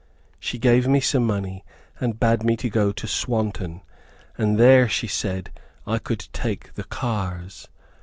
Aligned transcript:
She 0.39 0.57
gave 0.57 0.87
me 0.87 0.99
some 0.99 1.27
money, 1.27 1.63
and 1.99 2.19
bade 2.19 2.41
me 2.41 2.55
go 2.55 2.91
to 2.91 3.05
Swanton, 3.05 3.81
and 4.35 4.57
there, 4.57 4.89
she 4.89 5.05
said, 5.05 5.51
I 5.85 5.99
could 5.99 6.27
take 6.33 6.73
the 6.73 6.85
cars. 6.85 7.67